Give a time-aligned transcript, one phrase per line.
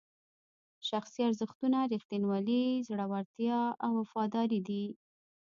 [0.89, 4.85] شخصي ارزښتونه ریښتینولي، زړورتیا او وفاداري دي.